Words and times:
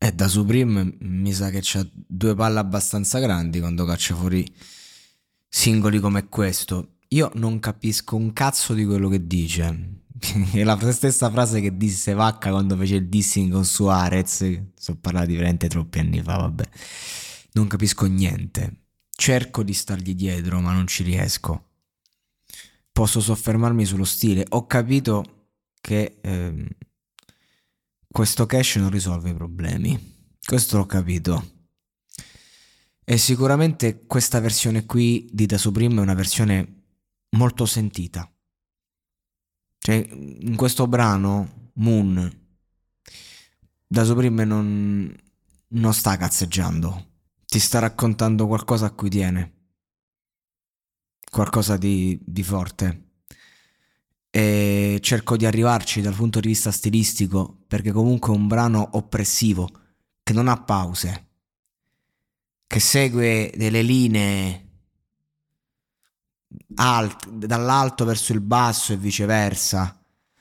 E 0.00 0.12
da 0.12 0.28
Supreme 0.28 0.96
mi 1.00 1.32
sa 1.32 1.50
che 1.50 1.58
c'ha 1.60 1.84
due 1.92 2.34
palle 2.36 2.60
abbastanza 2.60 3.18
grandi 3.18 3.58
quando 3.58 3.84
caccia 3.84 4.14
fuori 4.14 4.46
singoli 5.48 5.98
come 5.98 6.28
questo. 6.28 6.98
Io 7.08 7.30
non 7.34 7.58
capisco 7.58 8.14
un 8.14 8.32
cazzo 8.32 8.74
di 8.74 8.84
quello 8.84 9.08
che 9.08 9.26
dice. 9.26 10.02
È 10.52 10.62
la 10.62 10.92
stessa 10.92 11.30
frase 11.30 11.60
che 11.60 11.76
disse 11.76 12.12
Vacca 12.12 12.50
quando 12.50 12.76
fece 12.76 12.96
il 12.96 13.08
dissing 13.08 13.52
con 13.52 13.64
Suarez. 13.64 14.60
Sono 14.74 14.98
parlati 15.00 15.34
veramente 15.34 15.68
troppi 15.68 15.98
anni 15.98 16.22
fa, 16.22 16.36
vabbè. 16.36 16.64
Non 17.52 17.66
capisco 17.66 18.06
niente. 18.06 18.82
Cerco 19.10 19.64
di 19.64 19.72
stargli 19.72 20.14
dietro, 20.14 20.60
ma 20.60 20.72
non 20.72 20.86
ci 20.86 21.02
riesco. 21.02 21.70
Posso 22.92 23.20
soffermarmi 23.20 23.84
sullo 23.84 24.04
stile. 24.04 24.44
Ho 24.50 24.66
capito 24.66 25.24
che 25.80 26.18
ehm, 26.20 26.68
questo 28.10 28.46
cache 28.46 28.78
non 28.78 28.90
risolve 28.90 29.30
i 29.30 29.34
problemi. 29.34 30.16
Questo 30.42 30.78
l'ho 30.78 30.86
capito. 30.86 31.56
E 33.04 33.16
sicuramente 33.16 34.06
questa 34.06 34.40
versione 34.40 34.86
qui 34.86 35.28
di 35.32 35.46
Da 35.46 35.58
Supreme 35.58 35.96
è 35.96 36.00
una 36.00 36.14
versione 36.14 36.84
molto 37.30 37.66
sentita. 37.66 38.30
Cioè, 39.78 39.94
in 39.94 40.56
questo 40.56 40.86
brano, 40.86 41.70
Moon, 41.74 42.46
Da 43.86 44.04
Supreme 44.04 44.44
non, 44.44 45.14
non 45.68 45.94
sta 45.94 46.16
cazzeggiando. 46.16 47.06
Ti 47.46 47.58
sta 47.58 47.78
raccontando 47.78 48.46
qualcosa 48.46 48.86
a 48.86 48.90
cui 48.90 49.08
tiene. 49.08 49.54
Qualcosa 51.30 51.76
di, 51.76 52.18
di 52.22 52.42
forte 52.42 53.07
e 54.38 55.00
cerco 55.02 55.36
di 55.36 55.46
arrivarci 55.46 56.00
dal 56.00 56.14
punto 56.14 56.38
di 56.38 56.46
vista 56.46 56.70
stilistico 56.70 57.64
perché 57.66 57.90
comunque 57.90 58.32
è 58.32 58.36
un 58.36 58.46
brano 58.46 58.90
oppressivo 58.92 59.68
che 60.22 60.32
non 60.32 60.46
ha 60.46 60.62
pause, 60.62 61.26
che 62.68 62.78
segue 62.78 63.52
delle 63.56 63.82
linee 63.82 64.68
alt- 66.76 67.28
dall'alto 67.30 68.04
verso 68.04 68.32
il 68.32 68.40
basso 68.40 68.92
e 68.92 68.96
viceversa, 68.96 70.00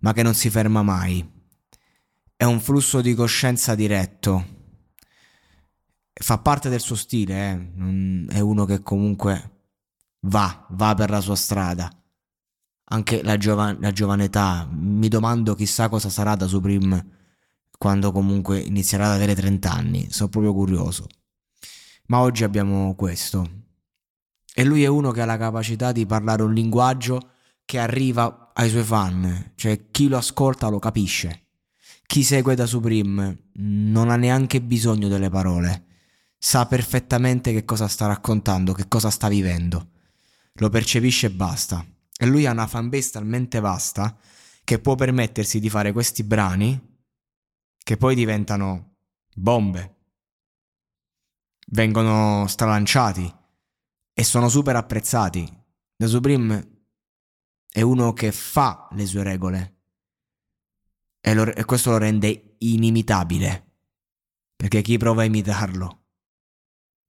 ma 0.00 0.12
che 0.12 0.22
non 0.22 0.34
si 0.34 0.50
ferma 0.50 0.82
mai. 0.82 1.26
È 2.36 2.44
un 2.44 2.60
flusso 2.60 3.00
di 3.00 3.14
coscienza 3.14 3.74
diretto. 3.74 4.56
Fa 6.12 6.36
parte 6.36 6.68
del 6.68 6.80
suo 6.80 6.94
stile, 6.94 7.50
eh? 7.50 8.34
è 8.34 8.40
uno 8.40 8.66
che 8.66 8.82
comunque 8.82 9.60
va, 10.26 10.66
va 10.72 10.94
per 10.94 11.08
la 11.08 11.22
sua 11.22 11.36
strada 11.36 11.97
anche 12.88 13.22
la, 13.22 13.36
giova- 13.36 13.76
la 13.78 13.92
giovane 13.92 14.24
età. 14.24 14.68
Mi 14.70 15.08
domando 15.08 15.54
chissà 15.54 15.88
cosa 15.88 16.08
sarà 16.08 16.34
da 16.34 16.46
Supreme 16.46 17.16
quando 17.76 18.12
comunque 18.12 18.58
inizierà 18.60 19.06
ad 19.06 19.12
avere 19.14 19.34
30 19.34 19.72
anni. 19.72 20.10
Sono 20.10 20.28
proprio 20.28 20.52
curioso. 20.52 21.06
Ma 22.06 22.20
oggi 22.20 22.44
abbiamo 22.44 22.94
questo. 22.94 23.56
E 24.54 24.64
lui 24.64 24.82
è 24.82 24.86
uno 24.86 25.10
che 25.10 25.20
ha 25.20 25.26
la 25.26 25.36
capacità 25.36 25.92
di 25.92 26.06
parlare 26.06 26.42
un 26.42 26.52
linguaggio 26.52 27.32
che 27.64 27.78
arriva 27.78 28.50
ai 28.54 28.70
suoi 28.70 28.82
fan. 28.82 29.52
Cioè 29.54 29.90
chi 29.90 30.08
lo 30.08 30.16
ascolta 30.16 30.68
lo 30.68 30.78
capisce. 30.78 31.44
Chi 32.06 32.22
segue 32.22 32.54
da 32.54 32.64
Supreme 32.64 33.50
non 33.54 34.08
ha 34.08 34.16
neanche 34.16 34.62
bisogno 34.62 35.08
delle 35.08 35.28
parole. 35.28 35.84
Sa 36.38 36.66
perfettamente 36.66 37.52
che 37.52 37.64
cosa 37.64 37.86
sta 37.86 38.06
raccontando, 38.06 38.72
che 38.72 38.88
cosa 38.88 39.10
sta 39.10 39.28
vivendo. 39.28 39.90
Lo 40.54 40.70
percepisce 40.70 41.26
e 41.26 41.30
basta. 41.30 41.84
E 42.20 42.26
lui 42.26 42.46
ha 42.46 42.50
una 42.50 42.66
fanbase 42.66 43.12
talmente 43.12 43.60
vasta 43.60 44.18
che 44.64 44.80
può 44.80 44.96
permettersi 44.96 45.60
di 45.60 45.70
fare 45.70 45.92
questi 45.92 46.24
brani 46.24 46.98
che 47.76 47.96
poi 47.96 48.14
diventano 48.14 48.96
bombe. 49.34 49.96
Vengono 51.68 52.46
stralanciati 52.48 53.32
e 54.12 54.24
sono 54.24 54.48
super 54.48 54.74
apprezzati. 54.74 55.46
The 55.96 56.06
Supreme 56.06 56.84
è 57.70 57.82
uno 57.82 58.12
che 58.12 58.32
fa 58.32 58.88
le 58.92 59.06
sue 59.06 59.22
regole 59.22 59.82
e, 61.20 61.34
lo, 61.34 61.44
e 61.54 61.64
questo 61.64 61.90
lo 61.90 61.98
rende 61.98 62.56
inimitabile. 62.58 63.64
Perché 64.56 64.82
chi 64.82 64.96
prova 64.96 65.22
a 65.22 65.26
imitarlo, 65.26 66.06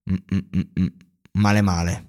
Mm-mm-mm, 0.10 0.98
male 1.34 1.62
male. 1.62 2.09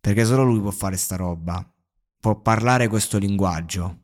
Perché 0.00 0.24
solo 0.24 0.44
lui 0.44 0.60
può 0.60 0.70
fare 0.70 0.96
sta 0.96 1.16
roba. 1.16 1.64
Può 2.18 2.40
parlare 2.40 2.88
questo 2.88 3.18
linguaggio. 3.18 3.98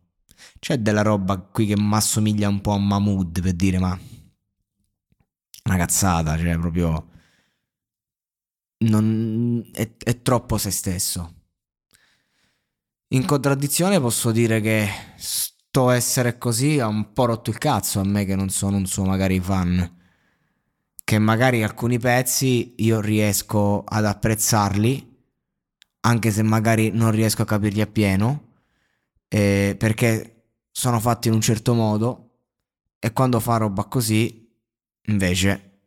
C'è 0.58 0.78
della 0.78 1.02
roba 1.02 1.38
qui 1.38 1.66
che 1.66 1.76
mi 1.76 1.94
assomiglia 1.94 2.48
un 2.48 2.60
po' 2.60 2.72
a 2.72 2.78
Mahmood 2.78 3.40
per 3.40 3.52
dire, 3.54 3.78
ma. 3.78 3.98
Una 5.64 5.76
cazzata, 5.76 6.36
cioè 6.36 6.58
proprio. 6.58 7.08
Non... 8.78 9.70
È, 9.72 9.96
è 9.96 10.22
troppo 10.22 10.58
se 10.58 10.70
stesso. 10.70 11.34
In 13.10 13.24
contraddizione 13.24 14.00
posso 14.00 14.32
dire 14.32 14.60
che 14.60 14.88
sto 15.16 15.90
essere 15.90 16.38
così 16.38 16.80
ha 16.80 16.86
un 16.88 17.12
po' 17.12 17.26
rotto 17.26 17.50
il 17.50 17.58
cazzo 17.58 18.00
a 18.00 18.04
me 18.04 18.24
che 18.24 18.34
non 18.34 18.48
sono 18.50 18.76
un 18.76 18.86
suo 18.86 19.04
magari 19.04 19.38
fan. 19.40 19.94
Che 21.04 21.18
magari 21.18 21.62
alcuni 21.62 21.98
pezzi 21.98 22.74
io 22.78 23.00
riesco 23.00 23.84
ad 23.84 24.04
apprezzarli 24.04 25.15
anche 26.06 26.30
se 26.30 26.42
magari 26.42 26.90
non 26.90 27.10
riesco 27.10 27.42
a 27.42 27.44
capirli 27.44 27.80
appieno, 27.80 28.54
eh, 29.28 29.74
perché 29.76 30.52
sono 30.70 31.00
fatti 31.00 31.28
in 31.28 31.34
un 31.34 31.40
certo 31.40 31.74
modo 31.74 32.22
e 32.98 33.12
quando 33.12 33.40
fa 33.40 33.56
roba 33.56 33.84
così, 33.84 34.48
invece, 35.08 35.80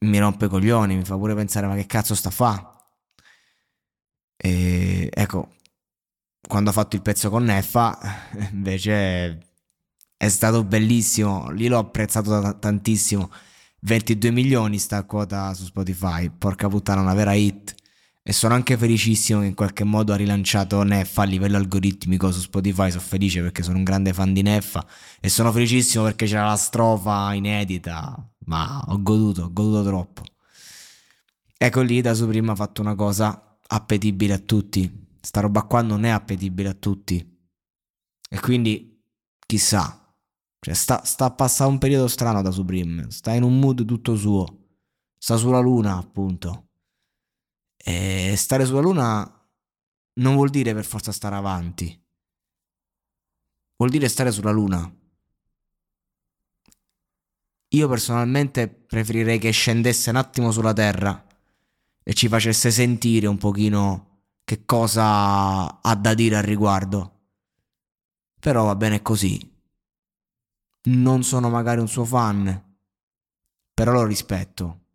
mi 0.00 0.18
rompe 0.18 0.44
i 0.46 0.48
coglioni, 0.48 0.96
mi 0.96 1.04
fa 1.04 1.16
pure 1.16 1.34
pensare 1.34 1.66
ma 1.66 1.74
che 1.74 1.86
cazzo 1.86 2.14
sta 2.14 2.30
fa? 2.30 2.74
E 4.36 5.08
ecco, 5.12 5.54
quando 6.46 6.70
ho 6.70 6.72
fatto 6.72 6.96
il 6.96 7.02
pezzo 7.02 7.30
con 7.30 7.44
Neffa, 7.44 7.98
invece 8.52 9.38
è 10.16 10.28
stato 10.28 10.64
bellissimo, 10.64 11.50
lì 11.50 11.66
l'ho 11.68 11.78
apprezzato 11.78 12.40
t- 12.40 12.58
tantissimo. 12.58 13.30
22 13.80 14.30
milioni 14.32 14.78
sta 14.78 15.04
quota 15.04 15.54
su 15.54 15.64
Spotify, 15.64 16.30
porca 16.30 16.68
puttana, 16.68 17.00
una 17.00 17.14
vera 17.14 17.32
hit. 17.34 17.74
E 18.28 18.32
sono 18.34 18.52
anche 18.52 18.76
felicissimo 18.76 19.40
che 19.40 19.46
in 19.46 19.54
qualche 19.54 19.84
modo 19.84 20.12
ha 20.12 20.16
rilanciato 20.16 20.82
Neffa 20.82 21.22
a 21.22 21.24
livello 21.24 21.56
algoritmico 21.56 22.30
su 22.30 22.40
Spotify. 22.40 22.90
Sono 22.90 23.02
felice 23.02 23.40
perché 23.40 23.62
sono 23.62 23.78
un 23.78 23.84
grande 23.84 24.12
fan 24.12 24.34
di 24.34 24.42
Neffa. 24.42 24.86
E 25.18 25.30
sono 25.30 25.50
felicissimo 25.50 26.04
perché 26.04 26.26
c'era 26.26 26.44
la 26.44 26.56
strofa 26.56 27.32
inedita. 27.32 28.30
Ma 28.40 28.84
ho 28.86 29.00
goduto, 29.00 29.44
ho 29.44 29.50
goduto 29.50 29.82
troppo. 29.82 30.24
Ecco 31.56 31.80
lì 31.80 32.02
da 32.02 32.12
su 32.12 32.26
prima 32.26 32.52
ha 32.52 32.54
fatto 32.54 32.82
una 32.82 32.94
cosa 32.94 33.58
appetibile 33.66 34.34
a 34.34 34.38
tutti. 34.38 35.06
Sta 35.22 35.40
roba 35.40 35.62
qua 35.62 35.80
non 35.80 36.04
è 36.04 36.10
appetibile 36.10 36.68
a 36.68 36.74
tutti. 36.74 37.26
E 38.28 38.40
quindi, 38.40 39.02
chissà. 39.46 40.14
Cioè, 40.60 40.74
sta, 40.74 41.02
sta 41.02 41.24
a 41.24 41.30
passare 41.30 41.70
un 41.70 41.78
periodo 41.78 42.06
strano 42.08 42.42
da 42.42 42.50
Supreme. 42.50 43.06
Sta 43.08 43.32
in 43.32 43.42
un 43.42 43.58
mood 43.58 43.86
tutto 43.86 44.16
suo. 44.16 44.44
Sta 45.16 45.38
sulla 45.38 45.60
luna, 45.60 45.96
appunto. 45.96 46.67
E 47.82 48.34
stare 48.36 48.64
sulla 48.64 48.80
Luna 48.80 49.32
non 50.14 50.34
vuol 50.34 50.50
dire 50.50 50.74
per 50.74 50.84
forza 50.84 51.12
stare 51.12 51.36
avanti. 51.36 52.06
Vuol 53.76 53.90
dire 53.90 54.08
stare 54.08 54.32
sulla 54.32 54.50
Luna. 54.50 54.92
Io 57.72 57.88
personalmente 57.88 58.68
preferirei 58.68 59.38
che 59.38 59.50
scendesse 59.50 60.10
un 60.10 60.16
attimo 60.16 60.50
sulla 60.50 60.72
Terra 60.72 61.24
e 62.02 62.14
ci 62.14 62.28
facesse 62.28 62.70
sentire 62.70 63.26
un 63.26 63.36
pochino 63.36 64.22
che 64.42 64.64
cosa 64.64 65.80
ha 65.80 65.94
da 65.94 66.14
dire 66.14 66.36
al 66.36 66.42
riguardo. 66.42 67.20
Però 68.40 68.64
va 68.64 68.74
bene 68.74 69.02
così. 69.02 69.56
Non 70.84 71.22
sono 71.22 71.50
magari 71.50 71.80
un 71.80 71.88
suo 71.88 72.04
fan, 72.04 72.76
però 73.74 73.92
lo 73.92 74.04
rispetto. 74.04 74.86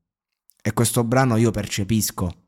E 0.62 0.74
questo 0.74 1.04
brano 1.04 1.38
io 1.38 1.52
percepisco 1.52 2.43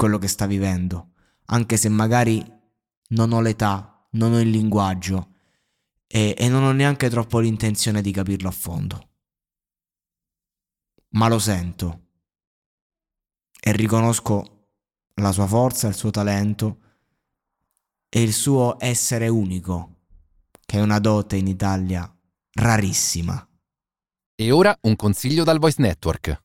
quello 0.00 0.16
che 0.16 0.28
sta 0.28 0.46
vivendo, 0.46 1.10
anche 1.48 1.76
se 1.76 1.90
magari 1.90 2.42
non 3.08 3.32
ho 3.32 3.42
l'età, 3.42 4.08
non 4.12 4.32
ho 4.32 4.40
il 4.40 4.48
linguaggio 4.48 5.34
e, 6.06 6.34
e 6.38 6.48
non 6.48 6.62
ho 6.62 6.72
neanche 6.72 7.10
troppo 7.10 7.38
l'intenzione 7.38 8.00
di 8.00 8.10
capirlo 8.10 8.48
a 8.48 8.50
fondo. 8.50 9.08
Ma 11.10 11.28
lo 11.28 11.38
sento 11.38 12.06
e 13.60 13.72
riconosco 13.72 14.68
la 15.16 15.32
sua 15.32 15.46
forza, 15.46 15.88
il 15.88 15.94
suo 15.94 16.08
talento 16.08 16.78
e 18.08 18.22
il 18.22 18.32
suo 18.32 18.76
essere 18.78 19.28
unico, 19.28 20.06
che 20.64 20.78
è 20.78 20.80
una 20.80 20.98
dote 20.98 21.36
in 21.36 21.46
Italia 21.46 22.10
rarissima. 22.52 23.46
E 24.34 24.50
ora 24.50 24.74
un 24.80 24.96
consiglio 24.96 25.44
dal 25.44 25.58
Voice 25.58 25.82
Network. 25.82 26.44